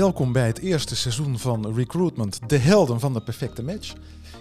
[0.00, 3.92] Welkom bij het eerste seizoen van Recruitment, de helden van de perfecte match.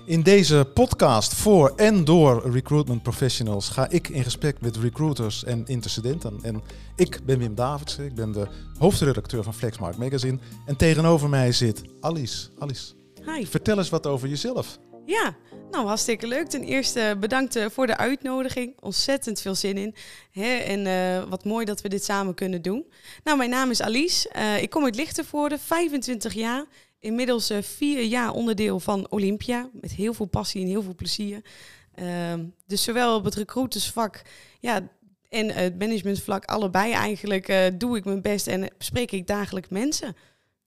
[0.06, 5.64] In deze podcast voor en door recruitment professionals ga ik in gesprek met recruiters en
[5.66, 6.40] intercedenten.
[6.42, 6.62] En
[6.96, 10.38] ik ben Wim Davidsen, ik ben de hoofdredacteur van Flexmark Magazine.
[10.66, 12.48] En tegenover mij zit Alice.
[12.60, 12.94] Alice,
[13.26, 13.46] Hi.
[13.46, 14.80] vertel eens wat over jezelf.
[15.10, 15.36] Ja,
[15.72, 16.48] nou hartstikke leuk.
[16.48, 18.80] Ten eerste bedankt eh, voor de uitnodiging.
[18.80, 19.96] Ontzettend veel zin in.
[20.32, 20.56] Hè?
[20.56, 22.86] En eh, wat mooi dat we dit samen kunnen doen.
[23.24, 24.30] Nou, mijn naam is Alice.
[24.30, 26.66] Eh, ik kom uit Lichtenvoorde, 25 jaar.
[27.00, 29.70] Inmiddels eh, vier jaar onderdeel van Olympia.
[29.74, 31.42] Met heel veel passie en heel veel plezier.
[31.96, 34.22] Ehm, dus zowel op het recruitersvak
[34.60, 34.90] ja,
[35.30, 40.16] en het managementvlak, allebei eigenlijk, eh, doe ik mijn best en bespreek ik dagelijks mensen.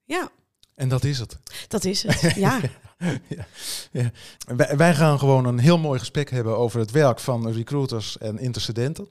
[0.04, 0.30] Ja,
[0.74, 1.38] En dat is het.
[1.68, 2.34] dat is het.
[2.34, 2.60] Ja.
[3.36, 3.46] ja,
[3.90, 4.10] ja.
[4.56, 8.38] Wij, wij gaan gewoon een heel mooi gesprek hebben over het werk van recruiters en
[8.38, 9.08] intercedenten.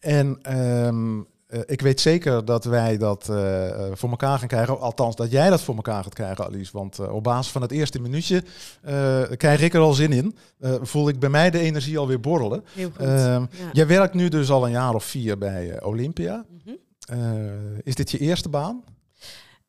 [0.00, 1.20] En ehm,
[1.52, 4.80] eh, ik weet zeker dat wij dat eh, eh, voor elkaar gaan krijgen.
[4.80, 6.70] Althans, dat jij dat voor elkaar gaat krijgen, Alice.
[6.72, 8.42] Want op basis van het eerste minuutje
[8.82, 10.36] eh, krijg ik er al zin in.
[10.82, 12.64] Voel ik bij mij de energie alweer borrelen.
[12.74, 13.06] Heel goed.
[13.06, 13.48] Ehm, ja.
[13.72, 16.44] Jij werkt nu dus al een jaar of vier bij Olympia.
[16.64, 16.74] Mhm.
[17.82, 18.84] Is dit je eerste baan?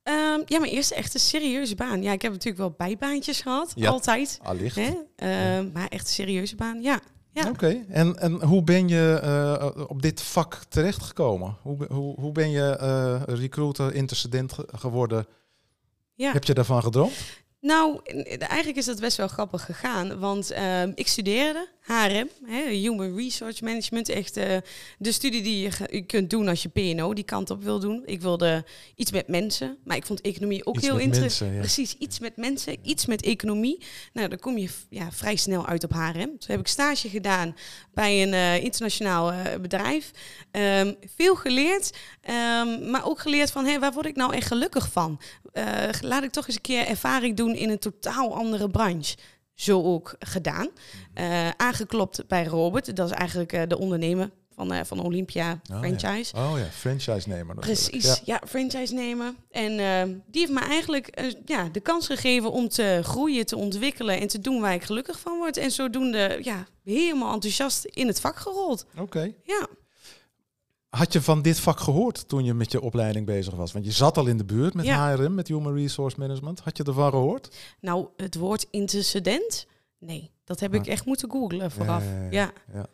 [0.04, 2.02] Ehm, ja, mijn eerste echte serieuze baan.
[2.04, 3.90] Ja, ik heb natuurlijk wel bijbaantjes gehad, Ja.
[3.90, 4.40] altijd.
[4.44, 4.76] Allicht.
[4.76, 4.92] Hè?
[5.16, 7.00] Ehm, Maar echt een serieuze baan, ja.
[7.32, 7.50] Ja.
[7.50, 11.58] Oké, en, en hoe ben je eh, op dit vak terechtgekomen?
[11.62, 15.26] Hoe, hoe, hoe ben je eh, recruiter, intercedent ge- geworden?
[16.16, 16.32] ja.
[16.32, 17.14] Heb je daarvan gedroomd?
[17.64, 20.20] Nou, en- eigenlijk is dat best wel grappig gegaan.
[20.20, 24.10] Want ehm, ik studeerde HRM, hè, Human Resource Management.
[24.10, 24.58] Echt eh,
[24.98, 28.02] de studie die je, kunt doen als je PNO die kant op wil doen.
[28.06, 31.54] Ik wilde iets met mensen, maar ik vond economie ook Iets heel interessant.
[31.54, 31.60] ja.
[31.60, 33.84] Precies, iets met mensen, iets met economie.
[34.14, 36.14] Nou, dan kom je ja, vrij snel uit op HRM.
[36.14, 37.56] Toen heb ik stage gedaan
[37.94, 40.12] bij een eh, internationaal eh, bedrijf.
[40.52, 44.92] Ehm, veel geleerd, ehm, maar ook geleerd van hé, waar word ik nou echt gelukkig
[44.92, 45.22] van?
[46.02, 49.16] Laat ik toch eens een keer ervaring doen in een totaal andere branche.
[49.54, 50.70] Zo ook gedaan.
[51.14, 55.78] Eh, aangeklopt bij Robert, dat is eigenlijk eh, de ondernemer van, eh, van Olympia ja.
[55.78, 56.36] franchise.
[56.36, 57.56] Oh ja, franchise-nemer.
[57.56, 58.18] Precies, Ja.
[58.24, 59.38] ja, franchise nemen.
[59.52, 59.76] En
[60.32, 64.40] die heeft me eigenlijk ja, de kans gegeven om te groeien, te ontwikkelen en te
[64.40, 65.58] doen waar ik gelukkig van word.
[65.58, 68.86] En zodoende ja, helemaal enthousiast in het vak gerold.
[68.98, 69.34] Oké.
[69.44, 69.68] Ja,
[70.94, 73.72] Had je van dit vak gehoord toen je met je opleiding bezig was?
[73.72, 75.16] Want je zat al in de buurt met Ja.
[75.16, 76.60] HRM, met Human Resource Management.
[76.60, 77.56] Had je ervan gehoord?
[77.80, 79.68] nou het woord intercedent,
[80.00, 80.88] nee, dat heb ik Ah.
[80.88, 82.04] echt moeten googlen vooraf.
[82.04, 82.30] Ja, ja, ja.
[82.32, 82.86] Ja, Ja.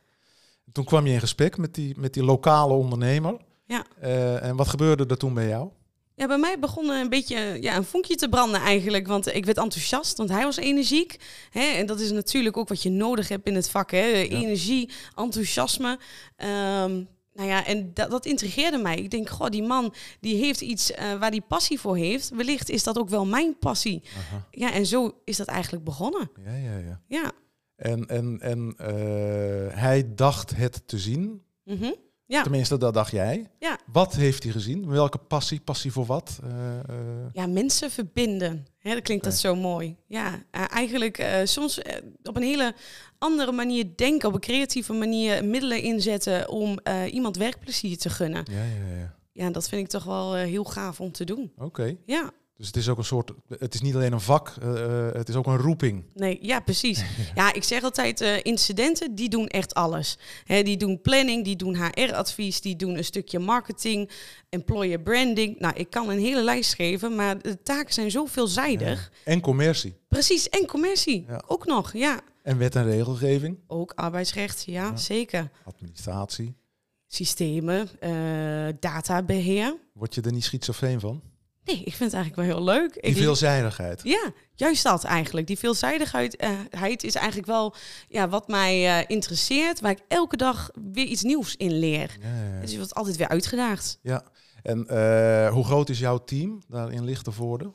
[0.71, 3.37] Toen kwam je in gesprek met die, met die lokale ondernemer.
[3.65, 3.85] Ja.
[3.99, 5.69] Eh, en wat gebeurde er toen bij jou?
[6.15, 9.07] Ja, bij mij begon een beetje ja, een vonkje te branden eigenlijk.
[9.07, 11.19] Want ik werd enthousiast, want hij was energiek.
[11.49, 11.61] Hè?
[11.65, 13.91] En dat is natuurlijk ook wat je nodig hebt in het vak.
[13.91, 14.11] Hè?
[14.11, 15.99] Energie, enthousiasme.
[16.35, 17.03] Ehm,
[17.39, 18.95] nou ja, en dat, dat intrigeerde mij.
[18.95, 22.29] Ik denk, goh, die man die heeft iets eh, waar hij passie voor heeft.
[22.29, 24.03] Wellicht is dat ook wel mijn passie.
[24.17, 24.47] Aha.
[24.51, 26.31] Ja, en zo is dat eigenlijk begonnen.
[26.45, 27.01] Ja, ja, ja.
[27.07, 27.31] Ja.
[27.75, 31.43] En, en, en eh, hij dacht het te zien.
[31.63, 31.91] Mhm.
[32.29, 32.41] Ja.
[32.41, 33.49] Tenminste, dat dacht jij.
[33.59, 33.77] Ja.
[33.91, 34.89] Wat heeft hij gezien?
[34.89, 35.59] Welke passie?
[35.59, 36.39] Passie voor wat?
[36.43, 36.95] Eh, eh,
[37.33, 38.65] Ja, mensen verbinden.
[38.77, 39.95] Hè, dat klinkt dat zo mooi.
[40.07, 41.81] Ja, eh, eigenlijk soms
[42.23, 42.73] op een hele
[43.17, 46.79] andere manier denken, op een creatieve manier middelen inzetten om
[47.11, 48.45] iemand werkplezier te gunnen.
[48.51, 49.17] ja, ja, ja.
[49.31, 51.51] Ja, dat vind ik toch wel heel gaaf om te doen.
[51.57, 51.95] Oké.
[52.05, 53.31] Ja, Dus het is ook een soort.
[53.59, 56.03] Het is niet alleen een vak, eh, eh, het is ook een roeping.
[56.13, 57.03] nee, ja, precies.
[57.35, 60.17] Ja, ik zeg altijd, eh, incidenten, die doen echt alles.
[60.45, 64.09] Die doen planning, die doen HR-advies, die doen een stukje marketing,
[64.49, 65.59] employer branding.
[65.59, 69.11] Nou, ik kan een hele lijst geven, maar de taken zijn zo veelzijdig.
[69.25, 69.95] En commercie.
[70.07, 71.41] Precies, en commercie Ja.
[71.47, 72.19] ook nog, ja.
[72.43, 73.57] En wet en regelgeving.
[73.67, 74.95] Ook arbeidsrecht, ja, Ja.
[74.97, 75.49] zeker.
[75.65, 76.55] Administratie.
[77.07, 78.11] Systemen, eh,
[78.79, 79.75] databeheer.
[79.93, 81.21] Word je er niet schizofreen van?
[81.69, 83.01] Nee, ik vind het eigenlijk wel heel leuk.
[83.01, 84.01] Die veelzijdigheid.
[84.03, 85.47] ja, juist dat eigenlijk.
[85.47, 87.75] Die veelzijdigheid heid is eigenlijk wel
[88.07, 92.17] ja, wat mij eh, interesseert, waar ik elke dag weer iets nieuws in leer.
[92.21, 92.61] Ja, ja, ja.
[92.61, 93.99] Dus je wordt altijd weer uitgedaagd.
[94.01, 94.23] Ja.
[94.63, 97.71] En eh, hoe groot is jouw team daar in Lichtenvoorde?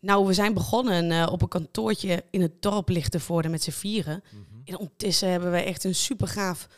[0.00, 4.22] Nou, we zijn begonnen op een kantoortje in het dorp Lichtenvoorde met z'n vieren.
[4.64, 6.68] En ondertussen hebben we echt een super gaaf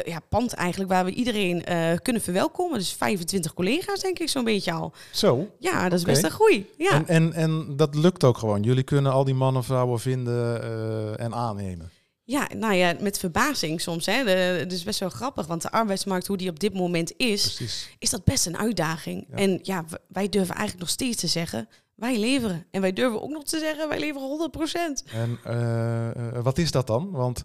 [0.00, 2.78] ja, pand eigenlijk, waar we iedereen eh, kunnen verwelkomen.
[2.78, 4.92] Dus 25 collega's denk ik zo'n beetje al.
[5.10, 5.50] Zo.
[5.58, 6.70] Ja, dat is best een groei.
[6.78, 6.90] Ja.
[6.92, 8.62] En, en, en dat lukt ook gewoon.
[8.62, 11.90] Jullie kunnen al die mannen, vrouwen vinden eh, en aannemen.
[12.24, 14.06] Ja, nou ja, met verbazing soms.
[14.06, 14.24] Hè.
[14.24, 17.54] De, het is best wel grappig, want de arbeidsmarkt, hoe die op dit moment is,
[17.54, 17.90] Precies.
[17.98, 19.26] is dat best een uitdaging.
[19.30, 19.36] Ja.
[19.36, 22.66] En ja, wij durven eigenlijk nog steeds te zeggen, wij leveren.
[22.70, 24.50] En wij durven ook nog te zeggen, wij leveren
[25.06, 25.12] 100%.
[25.12, 27.10] En eh, wat is dat dan?
[27.10, 27.44] Want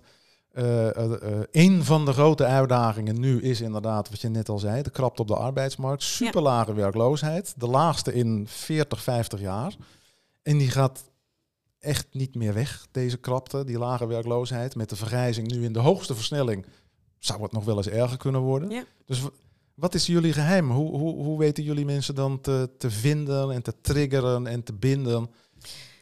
[1.52, 5.22] een van de grote uitdagingen nu is inderdaad, wat je net al zei, de krapte
[5.22, 6.04] op de arbeidsmarkt.
[6.04, 7.54] Super lage werkloosheid.
[7.58, 9.76] De laagste in 40, 50 jaar.
[10.44, 11.04] En die gaat
[11.80, 14.76] echt niet meer weg, deze krapte, die lage werkloosheid.
[14.76, 16.66] Met de vergrijzing nu in de hoogste versnelling
[17.20, 18.70] zou het nog wel eens erger kunnen worden.
[18.70, 18.84] Ja.
[19.06, 19.22] Dus
[19.74, 20.72] wat is jullie geheim?
[20.72, 24.74] Hoe, hoe, hoe weten jullie mensen dan te, te vinden en te triggeren en te
[24.74, 25.30] binden?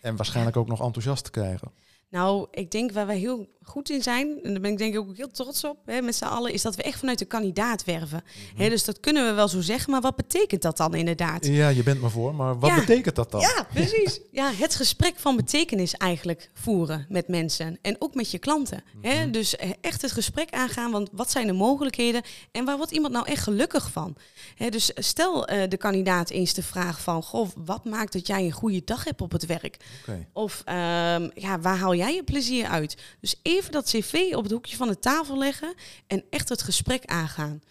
[0.02, 1.72] En waarschijnlijk ook nog enthousiast te krijgen.
[2.10, 5.00] Nou, ik denk waar wij heel goed in zijn, en daar ben ik denk ik
[5.00, 7.84] ook heel trots op hè, met z'n allen, is dat we echt vanuit de kandidaat
[7.84, 8.24] werven.
[8.26, 11.46] Mm hè, dus dat kunnen we wel zo zeggen, maar wat betekent dat dan inderdaad?
[11.46, 13.42] Ja, je bent me voor, maar wat betekent dat dan?
[13.42, 14.20] Ja, precies.
[14.32, 18.84] Ja, het gesprek van betekenis eigenlijk voeren met mensen en ook met je klanten.
[19.02, 19.22] hè?
[19.22, 19.32] Mhm.
[19.32, 22.22] Dus eh, echt het gesprek aangaan, want wat zijn de mogelijkheden
[22.52, 24.16] en waar wordt iemand nou echt gelukkig van?
[24.56, 28.44] Hè, dus stel uh, de kandidaat eens de vraag van, goh, wat maakt dat jij
[28.44, 29.78] een goede dag hebt op het werk?
[30.02, 30.28] Okay.
[30.34, 32.98] Of um, ja, waar haal jij je plezier uit?
[33.20, 35.74] Dus even dat cv op het hoekje van de tafel leggen
[36.08, 37.62] en echt het gesprek aangaan.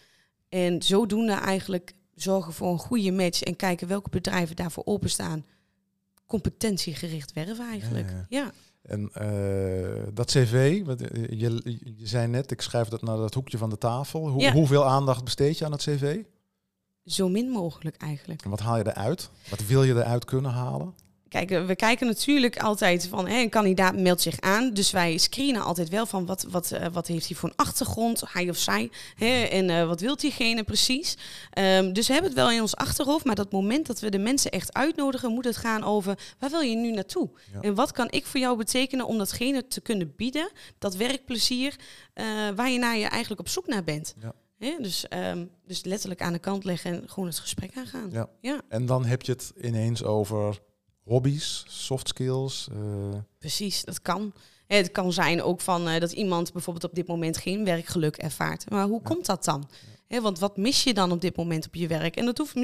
[0.49, 5.45] En zodoende eigenlijk zorgen voor een goede match en kijken welke bedrijven daarvoor openstaan.
[6.25, 8.11] Competentiegericht werven eigenlijk.
[8.29, 8.51] Ja.
[8.81, 13.57] En uh, dat cv, je, je, je, zei net, ik schrijf dat naar dat hoekje
[13.57, 14.29] van de tafel.
[14.29, 16.23] Hoe, Hoeveel aandacht besteed je aan het cv?
[17.05, 18.43] Zo min mogelijk eigenlijk.
[18.43, 19.29] En wat haal je eruit?
[19.49, 20.93] Wat wil je eruit kunnen halen?
[21.29, 24.73] Kijk, eh, we kijken natuurlijk altijd van hè, een kandidaat meldt zich aan.
[24.73, 28.23] Dus wij screenen altijd wel van wat, wat, uh, wat heeft hij voor een achtergrond,
[28.27, 28.89] hij of zij.
[29.15, 31.17] Hè, en uh, wat wil diegene precies.
[31.57, 33.25] Um, dus we hebben het wel in ons achterhoofd.
[33.25, 36.61] Maar dat moment dat we de mensen echt uitnodigen, moet het gaan over waar wil
[36.61, 37.29] je nu naartoe?
[37.53, 37.61] Ja.
[37.61, 41.75] En wat kan ik voor jou betekenen om datgene te kunnen bieden, dat werkplezier,
[42.15, 42.25] uh,
[42.55, 44.15] waar je naar je eigenlijk op zoek naar bent.
[44.21, 44.33] Ja.
[44.57, 48.09] Ja, dus, um, dus letterlijk aan de kant leggen en gewoon het gesprek aangaan.
[48.11, 48.29] Ja.
[48.41, 48.61] ja.
[48.67, 50.61] En dan heb je het ineens over
[51.05, 52.67] hobby's, soft skills?
[52.71, 53.19] Uh...
[53.39, 54.33] Precies, dat kan.
[54.67, 58.69] Het kan zijn ook van uh, dat iemand bijvoorbeeld op dit moment geen werkgeluk ervaart.
[58.69, 59.69] Maar hoe komt dat dan?
[60.07, 62.15] Want wat mis je dan op dit moment op je werk?
[62.15, 62.55] En dat hoeft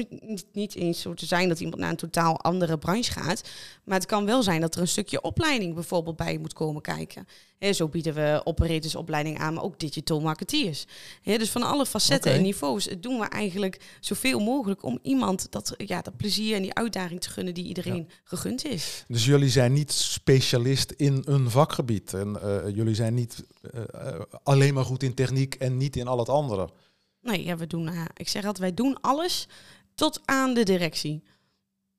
[0.52, 3.42] niet eens zo te zijn dat iemand naar een totaal andere branche gaat.
[3.84, 7.26] Maar het kan wel zijn dat er een stukje opleiding bijvoorbeeld bij moet komen kijken.
[7.72, 10.86] zo bieden we operatorsopleiding aan, maar ook digital marketeers.
[11.22, 16.02] dus van alle facetten en niveaus doen we eigenlijk zoveel mogelijk om iemand dat, ja,
[16.02, 19.04] dat plezier en die uitdaging te gunnen die iedereen gegund is.
[19.08, 22.14] Dus jullie zijn niet specialist in een vakgebied.
[22.14, 26.18] En uh, jullie zijn niet uh, alleen maar goed in techniek en niet in al
[26.18, 26.68] het andere.
[27.22, 29.48] Nee, ja, we doen, uh, ik zeg altijd, wij doen alles
[29.94, 31.22] tot aan de directie.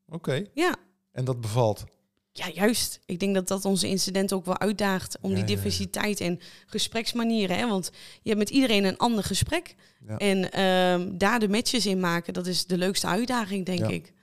[0.06, 0.46] Oké.
[0.54, 0.76] Ja.
[1.12, 1.84] En dat bevalt?
[2.32, 3.00] Ja, juist.
[3.06, 7.58] Ik denk dat dat onze incident ook wel uitdaagt om die diversiteit en gespreksmanieren.
[7.58, 7.68] Hè?
[7.68, 7.92] Want
[8.22, 9.76] je hebt met iedereen een ander gesprek.
[10.18, 14.14] En ehm, daar de matches in maken, dat is de leukste uitdaging, denk ik.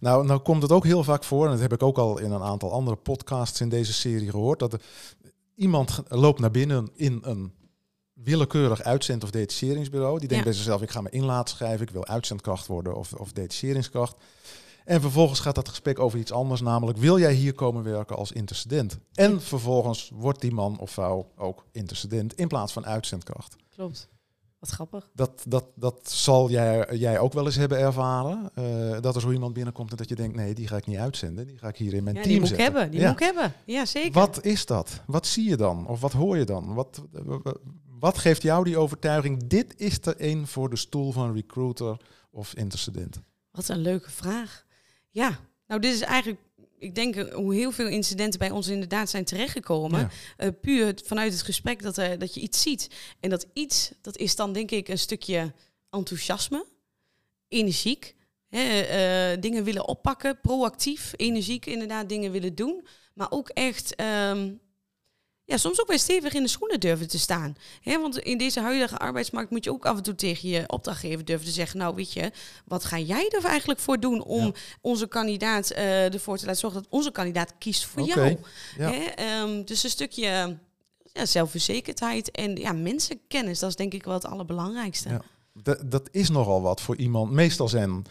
[0.00, 2.30] Nou, nou komt het ook heel vaak voor, en dat heb ik ook al in
[2.30, 4.80] een aantal andere podcasts in deze serie gehoord, dat er,
[5.54, 7.52] iemand loopt naar binnen in een
[8.22, 10.18] willekeurig uitzend- of detacheringsbureau.
[10.18, 13.12] Die denkt bij zichzelf, ik ga me in laten schrijven, ik wil uitzendkracht worden of,
[13.12, 14.16] of detacheringskracht.
[14.84, 18.32] En vervolgens gaat dat gesprek over iets anders, namelijk wil jij hier komen werken als
[18.32, 18.98] intercedent?
[19.14, 23.56] En vervolgens wordt die man of vrouw ook intercedent in plaats van uitzendkracht.
[23.74, 24.08] Klopt.
[24.58, 25.10] Wat grappig.
[25.14, 28.50] Dat, dat, dat zal jij, jij ook wel eens hebben ervaren.
[28.58, 30.98] Uh, dat er zo iemand binnenkomt en dat je denkt, nee, die ga ik niet
[30.98, 31.46] uitzenden.
[31.46, 32.66] Die ga ik hier in mijn ja, team die moet zetten.
[32.66, 33.06] Ik hebben, die ja.
[33.06, 33.52] moet ik hebben.
[33.64, 34.12] Ja, zeker.
[34.12, 35.00] Wat is dat?
[35.06, 35.86] Wat zie je dan?
[35.86, 36.74] Of wat hoor je dan?
[36.74, 37.02] Wat,
[37.98, 39.46] wat geeft jou die overtuiging?
[39.46, 41.96] Dit is er een voor de stoel van recruiter
[42.30, 43.20] of intercedent.
[43.50, 44.64] Wat een leuke vraag.
[45.10, 46.40] Ja, nou dit is eigenlijk,
[46.78, 50.00] ik denk eh, hoe heel veel incidenten bij ons inderdaad zijn terechtgekomen.
[50.00, 50.46] Ja.
[50.46, 52.90] Uh, puur vanuit het gesprek dat, uh, dat je iets ziet.
[53.20, 55.52] En dat iets, dat is dan denk ik een stukje
[55.90, 56.66] enthousiasme,
[57.48, 58.14] energiek.
[58.48, 58.80] Hè,
[59.34, 62.86] uh, dingen willen oppakken, proactief, energiek inderdaad dingen willen doen.
[63.14, 64.60] Maar ook echt um,
[65.46, 67.56] ja, soms ook weer stevig in de schoenen durven te staan.
[67.80, 71.24] He, want in deze huidige arbeidsmarkt moet je ook af en toe tegen je opdrachtgever
[71.24, 71.78] durven te zeggen...
[71.78, 72.30] nou weet je,
[72.64, 76.82] wat ga jij er eigenlijk voor doen om onze kandidaat uh, ervoor te laten zorgen...
[76.82, 78.36] dat onze kandidaat kiest voor jou.
[78.78, 78.92] Ja.
[79.42, 80.58] Um, dus een stukje
[81.12, 85.08] ja, zelfverzekerdheid en ja, mensenkennis, dat is denk ik wel het allerbelangrijkste.
[85.08, 85.22] Ja.
[85.62, 87.30] Dat, dat is nogal wat voor iemand.
[87.30, 88.04] Meestal zijn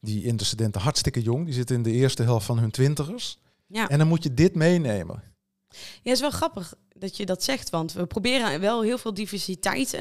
[0.00, 1.44] die intercedenten hartstikke jong.
[1.44, 3.38] Die zitten in de eerste helft van hun twintigers.
[3.66, 3.88] Ja.
[3.88, 5.22] En dan moet je dit meenemen.
[5.72, 9.14] Ja, het is wel grappig dat je dat zegt, want we proberen wel heel veel
[9.14, 10.00] diversiteit uh,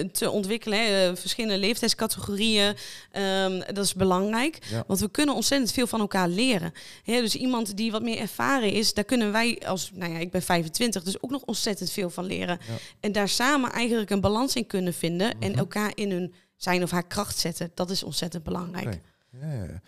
[0.00, 0.78] te ontwikkelen.
[0.78, 1.08] Hè.
[1.08, 2.76] Eh, verschillende leeftijdscategorieën,
[3.12, 4.58] um, dat is belangrijk.
[4.70, 4.84] Ja.
[4.86, 6.72] Want we kunnen ontzettend veel van elkaar leren.
[7.02, 10.30] Hè, dus iemand die wat meer ervaren is, daar kunnen wij als, nou ja, ik
[10.30, 12.58] ben 25, dus ook nog ontzettend veel van leren.
[12.66, 12.74] Ja.
[13.00, 15.58] En daar samen eigenlijk een balans in kunnen vinden en mhm.
[15.58, 17.70] elkaar in hun zijn of haar kracht zetten.
[17.74, 19.00] Dat is ontzettend belangrijk.
[19.40, 19.80] Ja.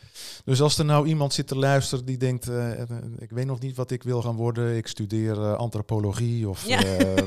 [0.45, 2.89] Dus als er nou iemand zit te luisteren die denkt, eh, eh,
[3.19, 6.83] ik weet nog niet wat ik wil gaan worden, ik studeer eh, antropologie of Ja.
[6.85, 7.19] eh,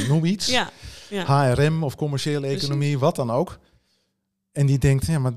[0.00, 0.70] eh, noem iets, Ja.
[1.54, 3.58] HRM of commerciële economie, wat dan ook.
[4.52, 5.32] En die denkt, ja, maar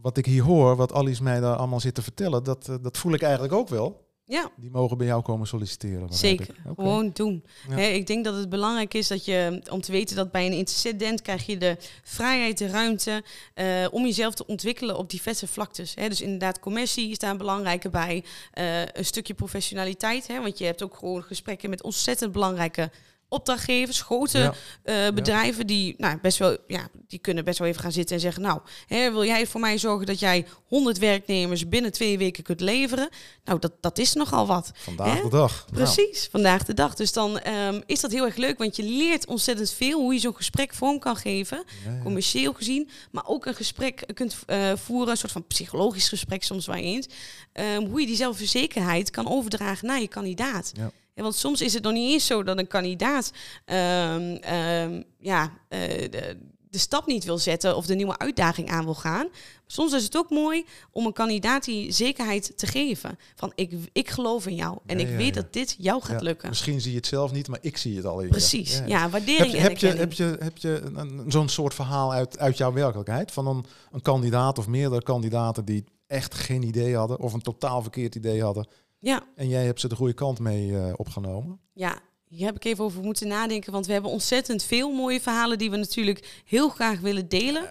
[0.00, 2.98] wat ik hier hoor, wat Alice mij daar allemaal zit te vertellen, dat, eh, dat
[2.98, 4.01] voel ik eigenlijk ook wel.
[4.32, 4.50] Ja.
[4.56, 6.12] Die mogen bij jou komen solliciteren.
[6.12, 7.44] Zeker, gewoon doen.
[7.68, 7.76] Ja.
[7.76, 11.22] Ik denk dat het belangrijk is dat je, om te weten dat bij een incident
[11.22, 13.22] krijg je de vrijheid, de ruimte
[13.54, 15.94] eh, om jezelf te ontwikkelen op diverse vlaktes.
[15.94, 16.08] Hè.
[16.08, 18.24] Dus inderdaad, commercie is daar een belangrijke bij.
[18.52, 22.90] Eh, een stukje professionaliteit, hè, want je hebt ook gewoon gesprekken met ontzettend belangrijke
[23.32, 24.54] opdrachtgevers, grote Ja.
[24.82, 28.20] eh, bedrijven die, nou, best wel, ja, die kunnen best wel even gaan zitten en
[28.22, 32.42] zeggen: Nou, hè, wil jij voor mij zorgen dat jij 100 werknemers binnen twee weken
[32.42, 33.08] kunt leveren?
[33.44, 34.70] Nou, dat, dat is nogal wat.
[34.74, 35.22] Vandaag Hè?
[35.22, 35.66] de dag.
[35.70, 36.94] Nou, Precies, vandaag de dag.
[36.94, 40.20] Dus dan ehm, is dat heel erg leuk, want je leert ontzettend veel hoe je
[40.20, 45.10] zo'n gesprek vorm kan geven, ja, commercieel gezien, maar ook een gesprek kunt eh, voeren,
[45.10, 47.06] een soort van psychologisch gesprek soms wel eens,
[47.52, 50.72] ehm, hoe je die zelfverzekerheid kan overdragen naar je kandidaat.
[50.76, 50.90] Ja.
[51.14, 53.32] Ja, want soms is het nog niet eens zo dat een kandidaat
[53.64, 56.36] ehm, ehm, ja, eh, de,
[56.70, 59.28] de stap niet wil zetten of de nieuwe uitdaging aan wil gaan.
[59.66, 63.18] Soms is het ook mooi om een kandidaat die zekerheid te geven.
[63.34, 66.22] Van ik, ik geloof in jou en Ja, ik ja, weet dat dit jou gaat
[66.22, 66.48] lukken.
[66.48, 68.28] Misschien zie je het zelf niet, maar ik zie het al in.
[68.28, 72.12] Precies, Ja, waardering Heb je, en heb je, heb je, heb je zo'n soort verhaal
[72.12, 73.32] uit, uit jouw werkelijkheid?
[73.32, 77.82] Van een, een kandidaat of meerdere kandidaten die echt geen idee hadden of een totaal
[77.82, 78.66] verkeerd idee hadden.
[79.04, 81.60] Ja, En jij hebt ze de goede kant mee eh, opgenomen.
[81.72, 85.58] ja, hier heb ik even over moeten nadenken, want we hebben ontzettend veel mooie verhalen
[85.58, 87.70] die we natuurlijk heel graag willen delen.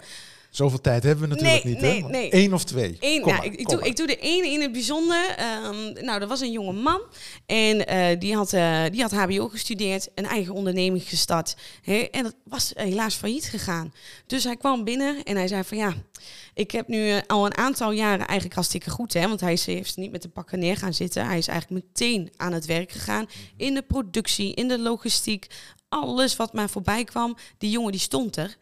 [0.52, 1.82] Zoveel tijd hebben we natuurlijk Nee, niet.
[1.82, 2.10] nee, hè?
[2.10, 2.36] nee.
[2.36, 2.98] Eén of twee.
[3.00, 5.36] Eén, nou, maar, ik, ik, doe, ik doe de ene in het bijzonder.
[5.38, 7.02] Ehm, nou, er was een jonge man
[7.46, 11.56] en eh, die, had, eh, die had HBO gestudeerd, een eigen onderneming gestart.
[11.82, 13.94] Hè, en dat was helaas failliet gegaan.
[14.26, 15.94] Dus hij kwam binnen en hij zei van ja,
[16.54, 19.14] ik heb nu eh, al een aantal jaren eigenlijk hartstikke goed.
[19.14, 21.26] Hè, want hij is, heeft niet met de pakken neer gaan zitten.
[21.26, 23.26] Hij is eigenlijk meteen aan het werk gegaan
[23.58, 25.48] in de productie, in de logistiek.
[25.90, 28.58] Alles wat maar voorbij kwam, die jongen die stond er.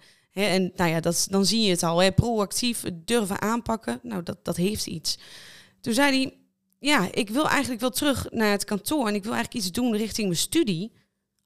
[0.48, 2.14] En nou ja, dat, dan zie je het al.
[2.14, 4.00] Proactief durven aanpakken.
[4.04, 5.18] Nou, dat, dat heeft iets.
[5.82, 6.38] Toen zei hij,
[6.80, 9.08] ja, ik wil eigenlijk wel terug naar het kantoor.
[9.08, 10.92] En ik wil eigenlijk iets doen richting mijn studie.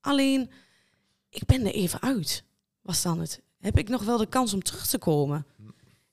[0.01, 0.49] Alleen,
[1.29, 2.43] ik ben er even uit.
[2.81, 3.41] Was dan het.
[3.59, 5.45] Heb ik nog wel de kans om terug te komen?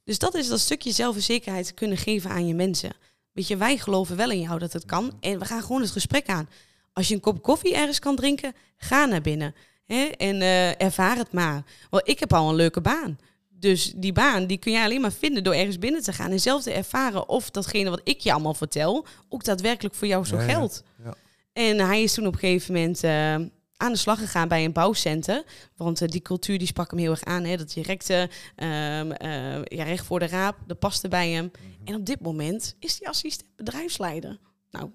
[0.04, 2.92] Dus dat is dat stukje zelfverzekerheid kunnen geven aan je mensen.
[3.32, 5.16] Weet je, wij geloven wel in jou dat het kan.
[5.20, 6.48] En we gaan gewoon het gesprek aan.
[6.92, 9.54] Als je een kop koffie ergens kan drinken, ga naar binnen.
[9.92, 10.04] Hè?
[10.04, 11.62] En eh, ervaar het maar.
[11.90, 13.18] Want ik heb al een leuke baan.
[13.48, 16.30] Dus die baan die kun je alleen maar vinden door ergens binnen te gaan.
[16.30, 20.24] En zelf te ervaren of datgene wat ik je allemaal vertel, ook daadwerkelijk voor jou
[20.24, 20.82] zo Ja, geldt.
[21.04, 21.14] Ja.
[21.52, 23.34] En hij is toen op een gegeven moment eh,
[23.76, 25.44] aan de slag gegaan bij een bouwcenter.
[25.76, 27.44] Want eh, die cultuur die sprak hem heel erg aan.
[27.44, 27.56] Hè?
[27.56, 31.50] Dat directe, ehm, eh, ja, recht voor de raap, dat paste bij hem.
[31.84, 34.38] En op dit moment is hij assistent bedrijfsleider.
[34.70, 34.90] Nou,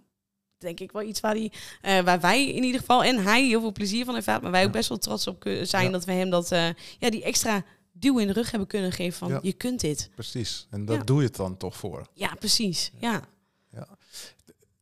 [0.57, 3.59] denk ik wel iets waar, die, eh, waar wij in ieder geval en hij heel
[3.61, 4.41] veel plezier van ervaart.
[4.41, 6.67] Maar wij ook best wel trots op zijn dat we hem dat, eh,
[6.99, 10.09] ja, die extra duw in de rug hebben kunnen geven van je kunt dit.
[10.15, 10.67] Precies.
[10.69, 11.03] En daar Ja.
[11.03, 12.07] doe je het dan toch voor.
[12.13, 12.91] Ja, precies.
[12.99, 13.21] Ja.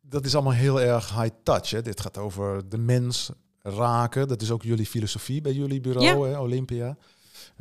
[0.02, 1.70] Dat is allemaal heel erg high touch.
[1.70, 1.82] Hè?
[1.82, 3.30] Dit gaat over de mens
[3.62, 4.28] raken.
[4.28, 6.98] Dat is ook jullie filosofie bij jullie bureau, hè, Olympia.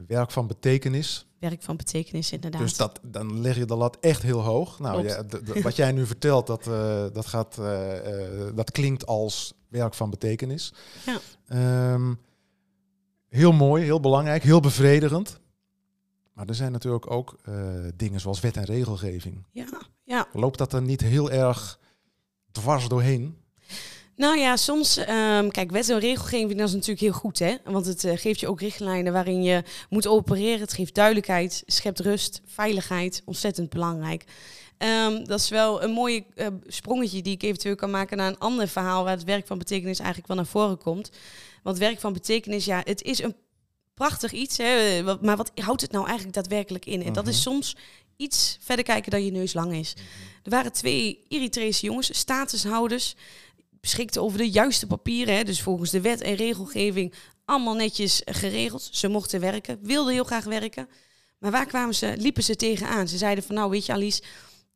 [0.07, 1.26] Werk van betekenis.
[1.42, 2.61] Werk van betekenis inderdaad.
[2.61, 4.78] Dus dat, dan leg je de lat echt heel hoog.
[4.78, 5.25] Nou, ja,
[5.62, 10.11] wat jij nu vertelt, dat, eh, dat, gaat, eh, eh, dat klinkt als werk van
[10.11, 10.72] betekenis.
[11.06, 11.18] Ja.
[11.46, 12.14] Ehm,
[13.28, 15.40] heel mooi, heel belangrijk, heel bevredigend.
[16.32, 17.37] Maar er zijn natuurlijk ook
[17.96, 19.46] dingen zoals wet en regelgeving.
[19.50, 19.66] ja,
[20.04, 20.26] ja.
[20.32, 21.78] Loopt dat er niet heel erg
[22.52, 23.37] dwars doorheen?
[24.16, 27.54] Nou ja, soms, ehm, kijk, wet en regelgeving dat is natuurlijk heel goed, hè?
[27.64, 30.61] Want het eh, geeft je ook richtlijnen waarin je moet opereren.
[30.61, 34.25] Het geeft duidelijkheid, schept rust, veiligheid, ontzettend belangrijk.
[34.78, 38.38] Ehm, dat is wel een mooie eh, sprongetje die ik eventueel kan maken naar een
[38.38, 41.11] ander verhaal waar het werk van betekenis eigenlijk wel naar voren komt.
[41.62, 43.37] Want werk van betekenis, ja, het is een
[43.95, 45.02] prachtig iets, hè?
[45.21, 47.02] maar wat houdt het nou eigenlijk daadwerkelijk in?
[47.02, 47.42] En dat is Mhm.
[47.42, 47.76] soms
[48.16, 49.95] iets verder kijken dan je neus lang is.
[50.42, 53.14] Er waren twee Eritrese jongens, statushouders,
[53.82, 55.36] beschikten over de juiste papieren.
[55.36, 58.88] Hè, dus volgens de wet en regelgeving allemaal netjes geregeld.
[58.90, 60.88] Ze mochten werken, wilden heel graag werken.
[61.38, 63.08] Maar waar kwamen ze, liepen ze tegenaan?
[63.08, 64.22] Ze zeiden van nou weet je Alice,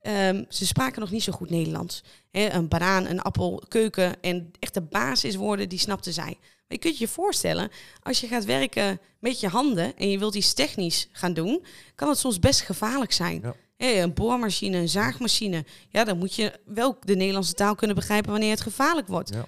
[0.00, 2.02] ehm, ze spraken nog niet zo goed Nederlands.
[2.30, 6.36] Een banaan, een appel, keuken en echte basiswoorden die snapten zij.
[6.40, 7.70] Maar je kunt je voorstellen,
[8.02, 12.08] als je gaat werken met je handen en je wilt iets technisch gaan doen, kan
[12.08, 13.40] het soms best gevaarlijk zijn.
[13.42, 13.54] Ja.
[13.76, 15.64] Een boormachine, een zaagmachine.
[15.88, 19.30] Ja, dan moet je wel de Nederlandse taal kunnen begrijpen wanneer het gevaarlijk wordt.
[19.35, 19.47] Ja.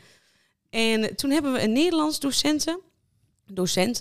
[0.70, 2.80] En toen hebben we een Nederlands docenten,
[3.46, 4.00] docent,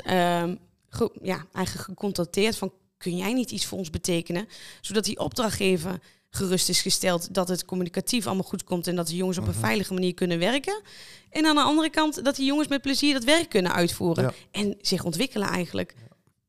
[0.89, 4.47] ge- ja, eigenlijk gecontacteerd van kun jij niet iets voor ons betekenen?
[4.81, 9.15] Zodat die opdrachtgever gerust is gesteld dat het communicatief allemaal goed komt en dat de
[9.15, 9.59] jongens op een Mhm.
[9.59, 10.81] veilige manier kunnen werken.
[11.29, 14.33] En aan de andere kant dat die jongens met plezier dat werk kunnen uitvoeren Ja.
[14.51, 15.95] en zich ontwikkelen eigenlijk.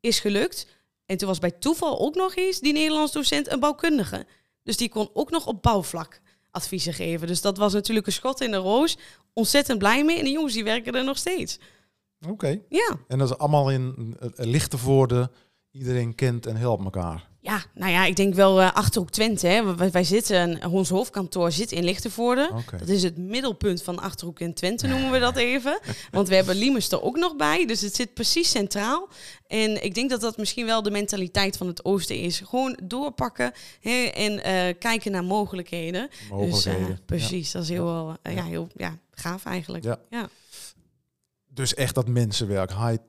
[0.00, 0.66] Is gelukt.
[1.08, 4.26] En toen was bij toeval ook nog eens die Nederlands docent een bouwkundige.
[4.62, 7.26] Dus die kon ook nog op bouwvlak adviezen geven.
[7.26, 8.96] Dus dat was natuurlijk een schot in de roos.
[9.32, 10.18] Ontzettend blij mee.
[10.18, 11.58] En de jongens die werken er nog steeds.
[12.28, 12.60] Oké.
[12.68, 15.30] Ja, En dat is allemaal in uh, Lichtenvoorde.
[15.70, 17.27] Iedereen kent en helpt elkaar.
[17.40, 19.46] Ja nou ja, ik denk wel eh Achterhoek Twente.
[19.46, 19.76] Hè.
[19.76, 22.50] Wij, wij zitten, ons hoofdkantoor zit in Lichtenvoorde.
[22.78, 25.80] Dat is het middelpunt van Achterhoek en Twente, noemen we dat even.
[26.10, 27.66] Want we hebben Liemers er ook nog bij.
[27.66, 29.08] Dus het zit precies centraal.
[29.46, 32.40] En ik denk dat dat misschien wel de mentaliteit van het oosten is.
[32.44, 36.08] Gewoon doorpakken hè, en eh, kijken naar mogelijkheden.
[36.30, 36.86] Mogelijkheden.
[36.86, 38.30] Dus, eh, precies, dat is heel, wel, ja.
[38.30, 38.44] Ja.
[38.44, 39.84] heel ja, gaaf eigenlijk.
[39.84, 39.98] Ja.
[40.10, 40.28] ja.
[41.48, 43.02] Dus echt dat mensenwerk, high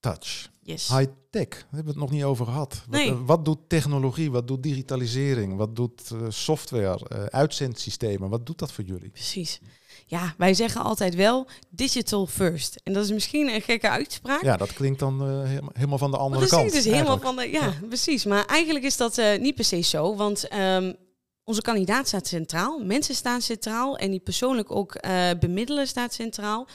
[0.00, 0.88] touch, Yes.
[0.88, 1.48] high tech.
[1.48, 2.84] Daar hebben we het nog niet over gehad.
[2.90, 3.08] Nee.
[3.10, 4.30] eh, wat doet technologie?
[4.30, 5.56] Wat doet digitalisering?
[5.56, 7.06] Wat doet eh, software?
[7.08, 8.28] eh, uitzendsystemen?
[8.30, 9.10] Wat doet dat voor jullie?
[9.10, 9.60] Precies.
[10.06, 12.80] Ja, wij zeggen altijd wel digital first.
[12.84, 14.42] En dat is misschien een gekke uitspraak.
[14.42, 16.72] Ja, dat klinkt dan helemaal- helemaal van de andere precies, kant.
[16.72, 18.24] dus helemaal van de, ja, precies.
[18.24, 20.92] Maar eigenlijk is dat niet per se zo, want ehm,
[21.44, 25.00] onze kandidaat staat centraal, mensen staan centraal en die persoonlijk ook
[25.40, 26.66] bemiddelen staat centraal.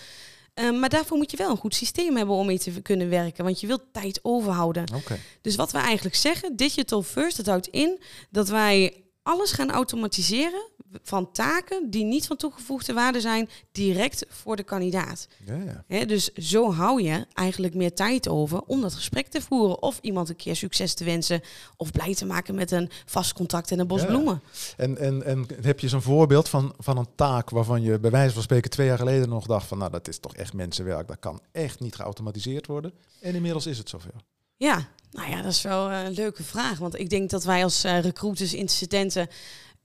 [0.58, 3.44] Ehm, maar daarvoor moet je wel een goed systeem hebben om mee te kunnen werken,
[3.44, 4.84] want je wilt tijd overhouden.
[4.96, 5.20] Oké.
[5.42, 8.00] Dus wat we eigenlijk zeggen, digital first, dat houdt in
[8.30, 10.70] dat wij alles gaan automatiseren
[11.04, 15.28] van taken die niet van toegevoegde waarde zijn, direct voor de kandidaat.
[15.46, 16.06] Ja, ja.
[16.06, 19.82] Dus zo hou je eigenlijk meer tijd over om dat gesprek te voeren.
[19.82, 21.42] Of iemand een keer succes te wensen.
[21.78, 24.08] Of blij te maken met een vast contact en een bos Ja.
[24.08, 24.42] bloemen.
[24.78, 28.34] En, en, en heb je zo'n voorbeeld van, van een taak waarvan je bij wijze
[28.34, 31.20] van spreken twee jaar geleden nog dacht van nou dat is toch echt mensenwerk, dat
[31.20, 32.94] kan echt niet geautomatiseerd worden.
[33.22, 34.12] En inmiddels is het zover.
[34.58, 36.78] Ja, nou ja, dat is wel eh, een leuke vraag.
[36.78, 39.28] Want ik denk dat wij als eh, recruiters, incidenten,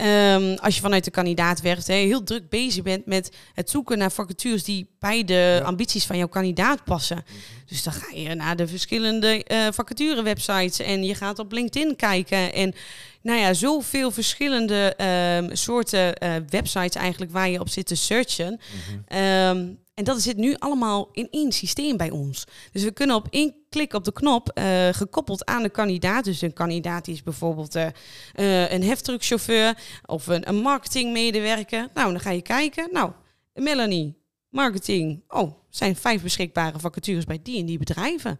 [0.02, 4.12] ehm, als je vanuit de kandidaat werkt, heel druk bezig bent met het zoeken naar
[4.12, 5.58] vacatures die bij de Ja.
[5.60, 7.24] ambities van jouw kandidaat passen.
[7.66, 12.52] Dus dan ga je naar de verschillende eh vacature-websites en je gaat op LinkedIn kijken.
[12.52, 12.74] En
[13.22, 18.60] nou ja, zoveel verschillende ehm, soorten eh, websites eigenlijk waar je op zit te searchen.
[19.08, 19.66] Ehm,
[20.02, 22.44] en dat zit nu allemaal in één systeem bij ons.
[22.72, 26.24] Dus we kunnen op één klik op de knop, eh, gekoppeld aan de kandidaat.
[26.24, 31.88] Dus een kandidaat die is bijvoorbeeld eh, een heftruckchauffeur of een, een marketingmedewerker.
[31.94, 32.88] Nou, dan ga je kijken.
[32.92, 33.12] Nou,
[33.54, 34.14] Melanie,
[34.48, 35.22] marketing.
[35.28, 38.38] Oh, zijn vijf beschikbare vacatures bij die en die bedrijven.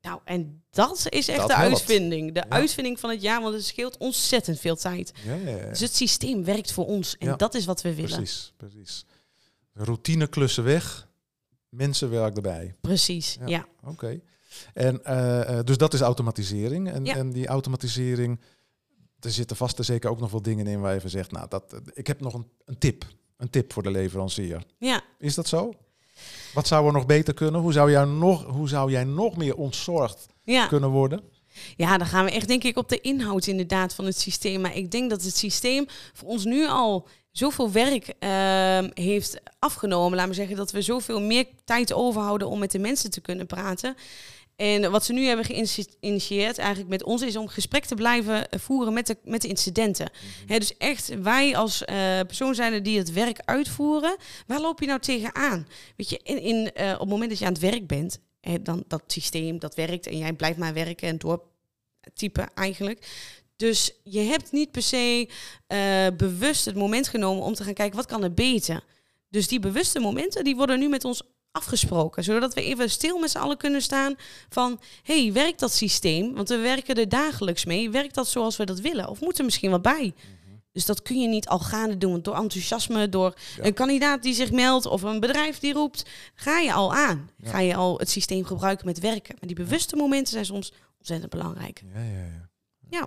[0.00, 1.70] Nou, en dat is echt Dat de helpt.
[1.74, 2.32] uitvinding.
[2.34, 2.56] De Ja.
[2.56, 5.12] uitvinding van het jaar, want het scheelt ontzettend veel tijd.
[5.24, 5.68] Ja, ja.
[5.68, 8.16] Dus het systeem werkt voor ons en dat is wat we willen.
[8.16, 9.04] precies, precies.
[9.84, 11.08] Routineklussen weg,
[11.68, 12.74] mensenwerk erbij.
[12.80, 13.46] Precies, Ja.
[13.46, 13.66] ja.
[13.84, 14.20] Oké.
[14.74, 16.90] En eh, eh, dus dat is automatisering.
[16.90, 17.16] En, Ja.
[17.16, 18.40] en die automatisering,
[19.20, 21.48] er zitten vast en zeker ook nog wel dingen in waar je van zegt, nou,
[21.48, 23.04] dat, ik heb nog een, een tip.
[23.36, 24.64] Een tip voor de leverancier.
[24.78, 25.02] ja.
[25.18, 25.72] Is dat zo?
[26.54, 27.60] Wat zou er nog beter kunnen?
[27.60, 30.66] Hoe zou, jij nog, hoe zou jij nog meer ontzorgd ja.
[30.66, 31.22] kunnen worden?
[31.76, 34.60] Ja, dan gaan we echt denk ik op de inhoud inderdaad van het systeem.
[34.60, 40.18] Maar ik denk dat het systeem voor ons nu al zoveel werk ehm, heeft afgenomen.
[40.18, 43.46] Laat me zeggen dat we zoveel meer tijd overhouden om met de mensen te kunnen
[43.46, 43.96] praten.
[44.56, 48.92] En wat ze nu hebben geïnitieerd eigenlijk met ons is om gesprek te blijven voeren
[48.92, 50.10] met de, met de incidenten.
[50.46, 54.16] Hè, dus echt wij als eh, persoon zijn die het werk uitvoeren.
[54.46, 55.66] Waar loop je nou tegenaan?
[55.96, 58.20] Weet je, in, in, eh, op het moment dat je aan het werk bent,
[58.62, 63.06] dan dat systeem dat werkt en jij blijft maar werken en doortypen eigenlijk.
[63.56, 65.28] Dus je hebt niet per se
[65.66, 68.84] eh, bewust het moment genomen om te gaan kijken wat kan er beter.
[69.28, 73.30] Dus die bewuste momenten die worden nu met ons afgesproken, zodat we even stil met
[73.30, 74.14] z'n allen kunnen staan
[74.48, 76.34] van, hey, werkt dat systeem?
[76.34, 77.90] Want we werken er dagelijks mee.
[77.90, 79.08] Werkt dat zoals we dat willen?
[79.08, 80.14] Of moet er misschien wat bij?
[80.78, 83.64] Dus dat kun je niet al gaande doen door enthousiasme, door Ja.
[83.64, 86.02] een kandidaat die zich meldt of een bedrijf die roept.
[86.34, 87.30] Ga je al aan.
[87.36, 87.50] Ja.
[87.50, 89.34] Ga je al het systeem gebruiken met werken.
[89.38, 91.82] Maar die bewuste momenten zijn soms ontzettend belangrijk.
[91.94, 92.48] Ja, ja, ja.
[92.90, 93.06] Ja.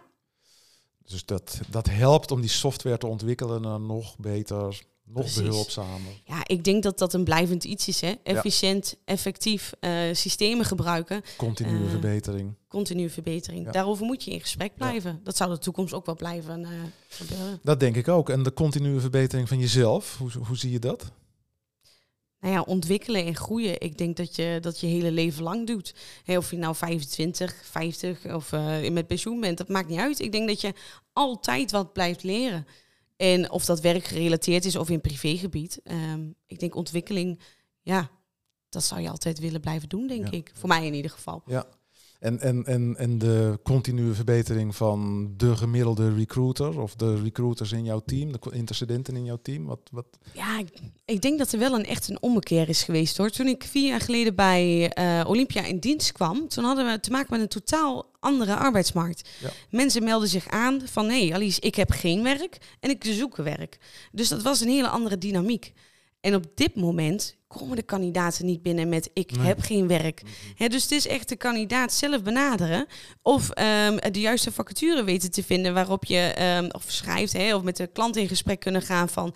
[1.06, 4.82] Dus dat, dat helpt om die software te ontwikkelen naar nog beter,
[5.14, 6.12] nog behulpzamer.
[6.26, 8.02] Ja, ik denk dat dat een blijvend iets is.
[8.02, 8.14] Hè?
[8.24, 11.22] Efficiënt, effectief eh, systemen gebruiken.
[11.38, 12.54] Continue Eh, verbetering.
[12.68, 13.66] Continue verbetering.
[13.66, 13.72] Ja.
[13.72, 14.76] Daarover moet je in gesprek Ja.
[14.78, 15.20] blijven.
[15.24, 16.70] Dat zou de toekomst ook wel blijven eh,
[17.10, 17.60] gebeuren.
[17.64, 18.30] Dat denk ik ook.
[18.30, 21.12] En de continue verbetering van jezelf, hoe, hoe zie je dat?
[22.40, 23.82] Nou ja, ontwikkelen en groeien.
[23.82, 25.94] Ik denk dat je dat je hele leven lang doet.
[26.24, 30.20] Hè, of je nou 25, 50 of eh, met pensioen bent, dat maakt niet uit.
[30.20, 30.74] Ik denk dat je
[31.14, 32.68] altijd wat blijft leren.
[33.22, 35.80] En of dat werkgerelateerd is of in privégebied.
[35.84, 37.40] Ehm, ik denk ontwikkeling,
[37.82, 38.10] ja,
[38.70, 40.32] dat zou je altijd willen blijven doen, denk Ja.
[40.38, 40.52] ik.
[40.54, 41.44] Voor mij in ieder geval.
[41.46, 41.66] Ja.
[42.22, 47.84] En, en, en, en de continue verbetering van de gemiddelde recruiter of de recruiters in
[47.84, 49.66] jouw team, de intercedenten in jouw team?
[49.66, 50.06] Wat, wat?
[50.34, 50.68] Ja, ik,
[51.06, 53.30] ik denk dat er wel een echt een ommekeer is geweest hoor.
[53.30, 57.12] Toen ik vier jaar geleden bij uh, Olympia in dienst kwam, toen hadden we te
[57.12, 59.30] maken met een totaal andere arbeidsmarkt.
[59.40, 59.50] Ja.
[59.70, 63.36] Mensen melden zich aan van hé hey, Alice, ik heb geen werk en ik zoek
[63.36, 63.78] werk.
[64.12, 65.74] Dus dat was een hele andere dynamiek.
[66.20, 70.22] En op dit moment komen de kandidaten niet binnen met ik heb geen werk.
[70.58, 70.70] Mhm.
[70.70, 72.86] dus het is echt de kandidaat zelf benaderen.
[73.22, 77.64] Of um, de juiste vacature weten te vinden waarop je um, of schrijft, he, of
[77.64, 79.36] met de klant in gesprek kunnen gaan van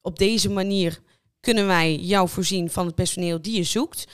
[0.00, 1.00] op deze manier
[1.40, 4.04] kunnen wij jou voorzien van het personeel die je zoekt.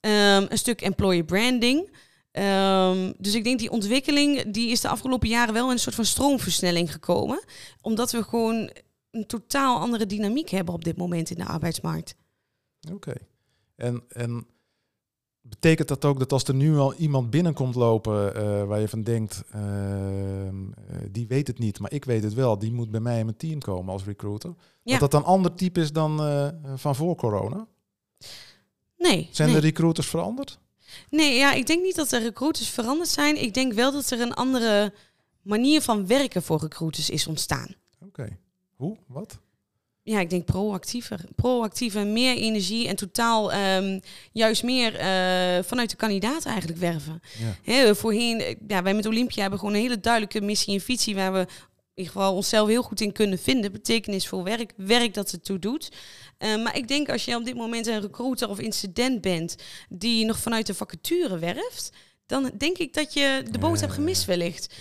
[0.00, 0.12] Um,
[0.48, 1.90] een stuk employer branding.
[3.18, 6.04] dus ik denk die ontwikkeling die is de afgelopen jaren wel in een soort van
[6.04, 7.44] stroomversnelling gekomen.
[7.80, 8.70] Omdat we gewoon
[9.10, 12.14] een totaal andere dynamiek hebben op dit moment in de arbeidsmarkt.
[12.92, 13.14] Oké.
[13.76, 14.46] En, en
[15.42, 19.02] betekent dat ook dat als er nu al iemand binnenkomt lopen uh, waar je van
[19.02, 20.48] denkt, uh,
[21.10, 23.36] die weet het niet, maar ik weet het wel, die moet bij mij in mijn
[23.36, 24.54] team komen als recruiter.
[24.82, 24.98] Ja.
[24.98, 27.66] Dat dat een ander type is dan uh, van voor corona?
[28.96, 29.28] Nee.
[29.30, 29.60] Zijn nee.
[29.60, 30.58] de recruiters veranderd?
[31.10, 33.42] Nee, ja, ik denk niet dat de recruiters veranderd zijn.
[33.42, 34.94] Ik denk wel dat er een andere
[35.42, 37.74] manier van werken voor recruiters is ontstaan.
[38.06, 38.38] Oké.
[38.76, 38.96] Hoe?
[39.06, 39.40] Wat?
[40.10, 41.20] Ja, ik denk proactiever.
[41.34, 44.00] Proactiever, meer energie en totaal um,
[44.32, 47.22] juist meer uh, vanuit de kandidaat eigenlijk werven.
[47.38, 47.72] Ja.
[47.72, 51.32] He, voorheen, ja, wij met Olympia hebben gewoon een hele duidelijke missie en visie waar
[51.32, 51.46] we in
[51.94, 53.72] ieder geval onszelf heel goed in kunnen vinden.
[53.72, 55.88] Betekenisvol werk, werk dat het toe doet.
[56.38, 59.56] Uh, maar ik denk als je op dit moment een recruiter of incident bent
[59.88, 61.90] die nog vanuit de vacature werft,
[62.26, 64.74] dan denk ik dat je de boot hebt gemist wellicht.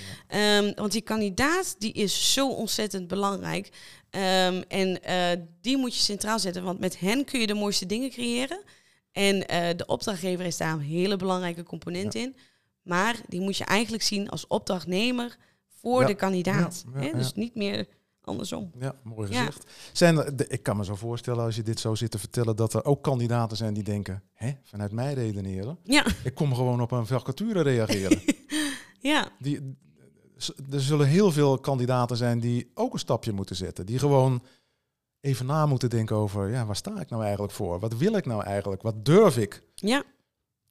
[0.58, 3.70] Um, want die kandidaat die is zo ontzettend belangrijk.
[4.12, 7.86] Um, en uh, die moet je centraal zetten, want met hen kun je de mooiste
[7.86, 8.64] dingen creëren.
[9.12, 12.36] En uh, de opdrachtgever is daar een hele belangrijke component in.
[12.82, 16.86] Maar die moet je eigenlijk zien als opdrachtnemer voor de kandidaat.
[17.14, 17.88] Dus niet meer
[18.22, 18.72] andersom.
[18.80, 19.66] Ja, mooi gezegd.
[19.92, 22.74] Zijn er, ik kan me zo voorstellen als je dit zo zit te vertellen dat
[22.74, 25.78] er ook kandidaten zijn die denken, hè, vanuit mij redeneren.
[25.84, 26.06] Ja.
[26.24, 28.22] Ik kom gewoon op een vacature reageren.
[29.12, 29.30] ja.
[29.40, 29.78] Die,
[30.72, 33.86] er zullen heel veel kandidaten zijn die ook een stapje moeten zetten.
[33.86, 34.44] Die gewoon
[35.20, 37.80] even na moeten denken over, ja, waar sta ik nou eigenlijk voor?
[37.80, 38.82] Wat wil ik nou eigenlijk?
[38.82, 39.64] Wat durf ik?
[39.76, 40.04] Ja,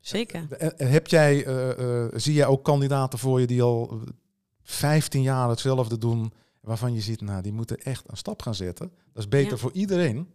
[0.00, 0.46] zeker.
[0.59, 4.00] En, heb jij, uh, uh, zie jij ook kandidaten voor je die al
[4.62, 8.92] 15 jaar hetzelfde doen, waarvan je ziet, nou, die moeten echt een stap gaan zetten.
[9.12, 10.33] Dat is beter voor iedereen.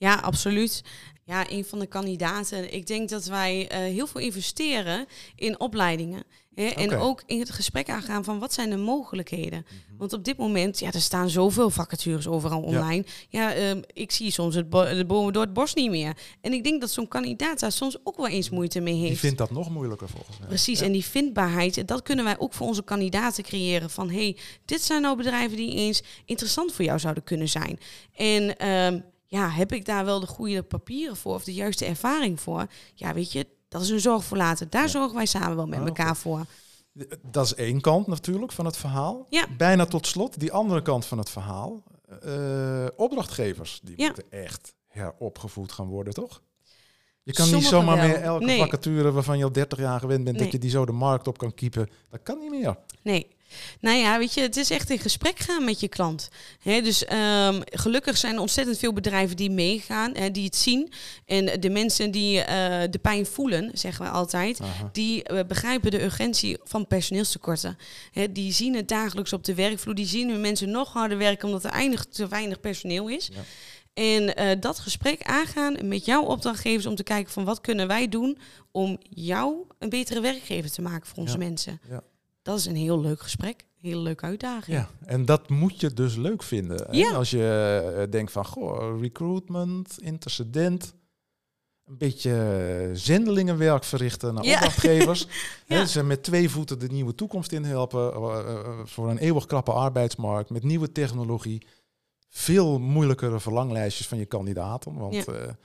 [0.00, 0.82] Ja, absoluut.
[1.24, 2.74] Ja, een van de kandidaten.
[2.74, 6.22] Ik denk dat wij uh, heel veel investeren in opleidingen.
[6.54, 9.66] Hè, En ook in het gesprek aangaan van wat zijn de mogelijkheden.
[9.68, 13.04] Mm Want op dit moment, ja, er staan zoveel vacatures overal online.
[13.28, 16.16] Ja, ja uh, ik zie soms het de bomen door het bos niet meer.
[16.40, 19.08] En ik denk dat zo'n kandidaat daar soms ook wel eens moeite mee heeft.
[19.08, 20.48] Die vindt dat nog moeilijker volgens mij.
[20.48, 20.86] Precies, ja.
[20.86, 23.90] en die vindbaarheid, dat kunnen wij ook voor onze kandidaten creëren.
[23.90, 27.78] Van hey, dit zijn nou bedrijven die eens interessant voor jou zouden kunnen zijn.
[28.14, 32.40] En um, ja, heb ik daar wel de goede papieren voor of de juiste ervaring
[32.40, 32.66] voor?
[32.94, 34.70] Ja, weet je, dat is een zorg voor later.
[34.70, 36.44] Daar zorgen wij samen wel met oh, elkaar voor.
[37.22, 39.26] Dat is één kant natuurlijk van het verhaal.
[39.28, 39.46] Ja.
[39.56, 41.82] Bijna tot slot, die andere kant van het verhaal.
[42.24, 44.06] Uh, opdrachtgevers, die ja.
[44.06, 46.42] moeten echt heropgevoed gaan worden, toch?
[47.22, 48.06] Je kan Sommige niet zomaar wel.
[48.06, 48.58] meer elke nee.
[48.58, 50.44] vacature waarvan je al 30 jaar gewend bent, nee.
[50.44, 51.88] dat je die zo de markt op kan kiepen.
[52.08, 52.76] Dat kan niet meer.
[53.02, 53.26] Nee.
[53.80, 56.28] Nou ja, weet je, het is echt in gesprek gaan met je klant.
[56.60, 60.92] He, dus um, gelukkig zijn er ontzettend veel bedrijven die meegaan, he, die het zien.
[61.26, 62.44] En de mensen die uh,
[62.90, 64.88] de pijn voelen, zeggen we altijd, Aha.
[64.92, 67.78] die uh, begrijpen de urgentie van personeelstekorten.
[68.12, 71.46] He, die zien het dagelijks op de werkvloer, die zien hun mensen nog harder werken
[71.48, 73.30] omdat er eindig te weinig personeel is.
[73.32, 73.40] Ja.
[73.94, 78.08] En uh, dat gesprek aangaan met jouw opdrachtgevers om te kijken van wat kunnen wij
[78.08, 78.38] doen
[78.70, 81.44] om jou een betere werkgever te maken voor onze ja.
[81.44, 81.80] mensen.
[81.88, 82.02] Ja.
[82.42, 83.64] Dat is een heel leuk gesprek.
[83.80, 84.76] Hele leuke uitdaging.
[84.76, 86.96] Ja, en dat moet je dus leuk vinden.
[86.96, 87.12] Ja.
[87.12, 90.94] Als je uh, denkt van, goh, recruitment, intercedent,
[91.86, 94.54] een beetje zendelingenwerk verrichten naar Ja.
[94.54, 95.26] opdrachtgevers.
[95.66, 95.76] Ja.
[95.76, 98.12] Hè, ze met twee voeten de nieuwe toekomst in helpen.
[98.12, 101.66] uh, uh, voor een eeuwig krappe arbeidsmarkt met nieuwe technologie.
[102.28, 104.94] Veel moeilijkere verlanglijstjes van je kandidaten.
[104.98, 105.56] Want Ja.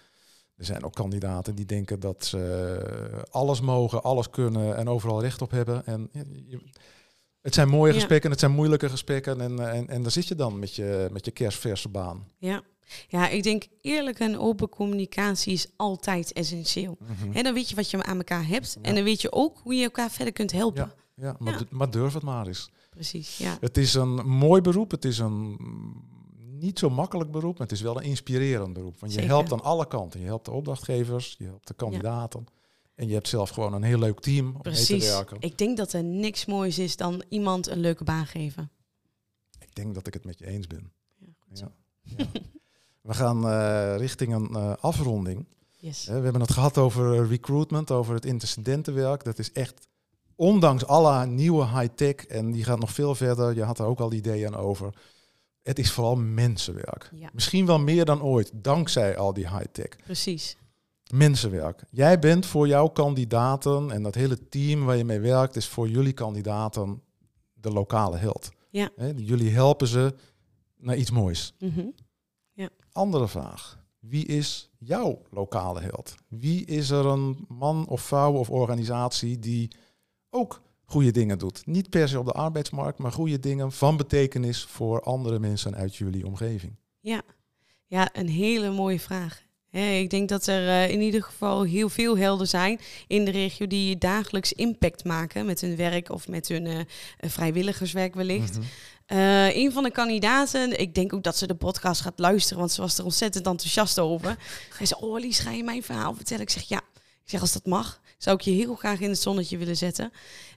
[0.57, 5.41] Er zijn ook kandidaten die denken dat ze alles mogen, alles kunnen en overal recht
[5.41, 5.85] op hebben.
[5.85, 6.09] En
[6.47, 6.59] je,
[7.41, 7.97] het zijn mooie Ja.
[7.99, 9.41] gesprekken, het zijn moeilijke gesprekken.
[9.41, 12.27] En, uh, en, en daar zit je dan met je, met je kerstverse baan.
[12.37, 12.61] Ja.
[13.07, 16.97] ja, ik denk eerlijke en open communicatie is altijd essentieel.
[16.99, 17.31] Mhm.
[17.31, 18.73] Hè, dan weet je wat je aan elkaar hebt.
[18.81, 18.89] Ja.
[18.89, 20.93] En dan weet je ook hoe je elkaar verder kunt helpen.
[21.15, 21.59] Ja, ja, maar, Ja.
[21.69, 22.69] maar durf het maar eens.
[22.89, 23.57] Precies, ja.
[23.59, 25.57] Het is een mooi beroep, het is een
[26.65, 28.99] niet zo makkelijk beroep, maar het is wel een inspirerend beroep.
[28.99, 29.35] Want je Zeker.
[29.35, 30.19] helpt aan alle kanten.
[30.19, 32.45] Je helpt de opdrachtgevers, je helpt de kandidaten.
[32.95, 35.07] En je hebt zelf gewoon een heel leuk team om mee te Precies.
[35.07, 35.37] werken.
[35.39, 38.71] Ik denk dat er niks moois is dan iemand een leuke baan geven.
[39.59, 40.91] Ik denk dat ik het met je eens ben.
[41.17, 41.71] Ja, goed zo.
[42.01, 42.15] Ja.
[42.17, 42.25] Ja.
[43.01, 45.45] We gaan eh, richting een eh, afronding.
[45.77, 46.07] Yes.
[46.07, 49.23] Eh, we hebben het gehad over recruitment, over het intercedentenwerk.
[49.23, 49.87] Dat is echt,
[50.35, 54.13] ondanks alle nieuwe high-tech, en die gaat nog veel verder, je had er ook al
[54.13, 54.93] ideeën over.
[55.65, 57.09] Het is vooral mensenwerk.
[57.15, 59.89] Ja, Misschien wel meer dan ooit, dankzij al die high-tech.
[60.03, 60.57] precies.
[61.13, 61.83] Mensenwerk.
[61.89, 65.89] Jij bent voor jouw kandidaten en dat hele team waar je mee werkt, is voor
[65.89, 67.01] jullie kandidaten
[67.53, 68.49] de lokale held.
[68.69, 68.89] Ja.
[69.15, 70.13] Jullie helpen ze
[70.77, 71.53] naar iets moois.
[71.59, 71.85] Mhm.
[72.91, 73.83] Andere vraag.
[73.99, 76.15] Wie is jouw lokale held?
[76.27, 79.71] Wie is er een man of vrouw of organisatie die
[80.29, 81.65] ook goede dingen doet?
[81.65, 85.95] Niet per se op de arbeidsmarkt, maar goede dingen van betekenis voor andere mensen uit
[85.95, 86.75] jullie omgeving.
[86.99, 87.21] Ja.
[87.85, 89.45] ja, een hele mooie vraag.
[89.81, 93.67] Ik denk dat er eh, in ieder geval heel veel helden zijn in de regio
[93.67, 96.85] die dagelijks impact maken met hun werk of met hun eh, eh,
[97.19, 98.57] vrijwilligerswerk wellicht.
[98.57, 98.67] Mhm.
[99.53, 102.81] Een van de kandidaten, ik denk ook dat ze de podcast gaat luisteren, want ze
[102.81, 104.37] was er ontzettend enthousiast over.
[104.77, 106.43] Hij zei, oh Lies, ga je mijn verhaal vertellen?
[106.43, 106.81] Ik zeg, ja.
[107.23, 110.11] Ik zeg, als dat mag, zou ik je heel graag in het zonnetje willen zetten.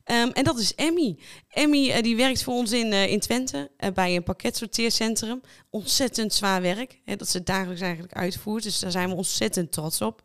[0.05, 1.19] Ehm, en dat is Emmy.
[1.49, 5.41] Emmy eh, die werkt voor ons in, eh, in Twente eh, bij een pakketsorteercentrum.
[5.71, 8.63] Ontzettend zwaar werk, hè, dat ze dagelijks eigenlijk uitvoert.
[8.63, 10.23] Dus daar zijn we ontzettend trots op.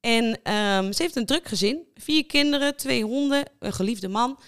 [0.00, 1.86] En ehm, ze heeft een druk gezin.
[1.94, 4.38] Vier kinderen, twee honden, een geliefde man.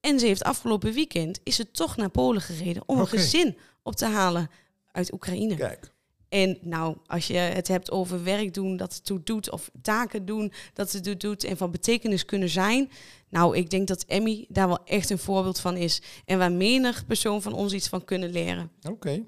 [0.00, 3.96] En ze heeft afgelopen weekend is ze toch naar Polen gereden om een gezin op
[3.96, 4.50] te halen
[4.92, 5.56] uit Oekraïne.
[5.56, 5.92] Kijk,
[6.30, 10.24] En nou, als je het hebt over werk doen dat het toe doet, of taken
[10.24, 12.90] doen dat het toe doet en van betekenis kunnen zijn.
[13.28, 16.02] Nou, ik denk dat Emmy daar wel echt een voorbeeld van is.
[16.24, 18.70] En waar menig persoon van ons iets van kunnen leren.
[18.82, 19.24] oké.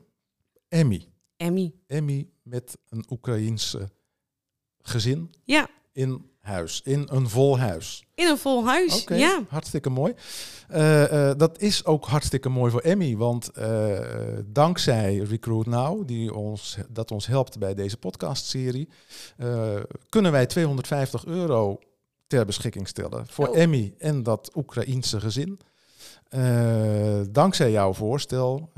[0.68, 1.08] Emmy.
[1.36, 1.72] Emmy.
[1.86, 3.90] Emmy met een Oekraïense
[4.78, 8.05] gezin Ja, in huis, in een vol huis.
[8.14, 9.05] in een vol huis.
[9.09, 10.14] Ja, hartstikke mooi.
[10.68, 13.98] Eh, eh, dat is ook hartstikke mooi voor Emmy, want eh,
[14.44, 18.88] dankzij Recruit Now, die ons, dat ons helpt bij deze podcastserie,
[20.09, 21.78] kunnen wij 250 euro
[22.26, 23.57] ter beschikking stellen voor Oh.
[23.57, 25.61] Emmy en dat Oekraïense gezin.
[27.31, 28.70] Dankzij jouw voorstel.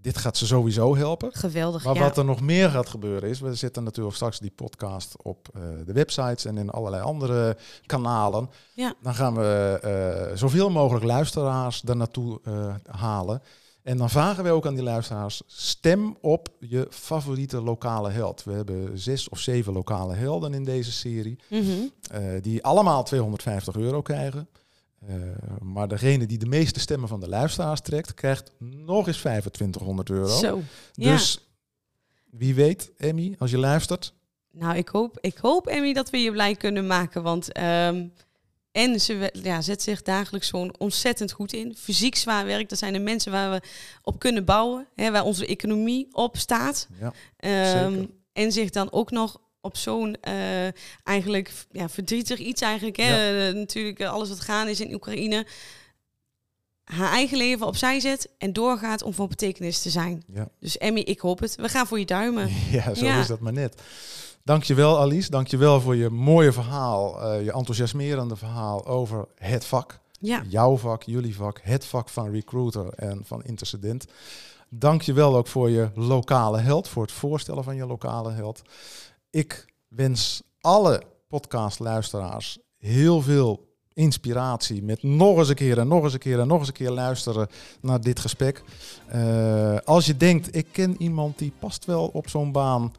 [0.00, 1.30] Dit gaat ze sowieso helpen.
[1.32, 1.84] geweldig.
[1.84, 2.00] Maar ja.
[2.00, 5.60] wat er nog meer gaat gebeuren is, we zetten natuurlijk straks die podcast op eh,
[5.86, 7.56] de websites en in allerlei andere
[7.86, 8.50] kanalen.
[8.74, 8.94] Ja.
[9.02, 13.42] Dan gaan we eh, zoveel mogelijk luisteraars daar naartoe eh, halen.
[13.82, 18.44] En dan vragen we ook aan die luisteraars, stem op je favoriete lokale held.
[18.44, 21.70] We hebben zes of zeven lokale helden in deze serie, Mhm.
[22.42, 24.48] die allemaal 250 euro krijgen.
[25.06, 25.16] Eh,
[25.60, 30.38] maar degene die de meeste stemmen van de luisteraars trekt, krijgt nog eens 2500 euro.
[30.38, 30.62] Zo.
[30.92, 31.12] Ja.
[31.12, 31.48] Dus
[32.30, 34.14] wie weet, Emmy, als je luistert.
[34.50, 37.22] Nou, ik hoop, ik hoop, Emmy, dat we je blij kunnen maken.
[37.22, 38.06] Want ehm,
[38.72, 41.76] en ze ja, zet zich dagelijks gewoon ontzettend goed in.
[41.76, 43.66] Fysiek zwaar werk, dat zijn de mensen waar we
[44.02, 44.86] op kunnen bouwen.
[44.94, 46.88] Hè, waar onze economie op staat.
[47.00, 50.66] Ja, Ehm, en zich dan ook nog op zo'n eh,
[51.04, 52.96] eigenlijk ja, verdrietig iets eigenlijk.
[52.96, 53.48] Hè?
[53.48, 55.46] Eh, natuurlijk eh, alles wat gaan is in Oekraïne.
[56.84, 60.22] Haar eigen leven opzij zet en doorgaat om van betekenis te zijn.
[60.34, 60.48] ja.
[60.60, 61.56] Dus Emmy, ik hoop het.
[61.56, 62.50] We gaan voor je duimen.
[62.70, 63.20] ja zo Ja.
[63.20, 63.82] is dat maar net.
[64.44, 69.98] Dankjewel Alice, dankjewel voor je mooie verhaal, je enthousiasmerende verhaal over het vak.
[70.20, 74.06] Ja, Jouw vak, jullie vak, het vak van recruiter en van intercedent.
[74.68, 78.62] Dankjewel ook voor je lokale held, voor het voorstellen van je lokale held.
[79.30, 86.12] Ik wens alle podcastluisteraars heel veel inspiratie met nog eens een keer en nog eens
[86.12, 87.48] een keer en nog eens een keer luisteren
[87.80, 88.62] naar dit gesprek.
[89.06, 92.92] Eh, als je denkt, ik ken iemand die past wel op zo'n baan,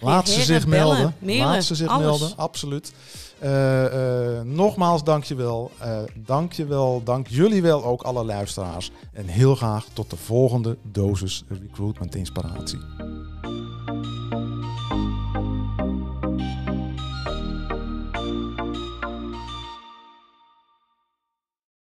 [0.00, 1.14] laat ze zich bellen, melden.
[1.18, 2.04] mailen, laat ze zich alles.
[2.04, 2.92] melden, absoluut.
[3.38, 5.70] Eh, eh, nogmaals, dankjewel.
[5.82, 8.90] Uh, dankjewel, dank jullie wel ook alle luisteraars.
[9.12, 12.78] En heel graag tot de volgende dosis recruitment inspiratie.